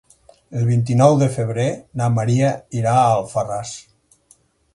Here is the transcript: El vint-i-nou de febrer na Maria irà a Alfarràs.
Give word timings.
El 0.59 0.63
vint-i-nou 0.69 1.17
de 1.23 1.27
febrer 1.35 1.67
na 2.01 2.07
Maria 2.15 2.49
irà 2.81 2.97
a 3.03 3.05
Alfarràs. 3.13 3.77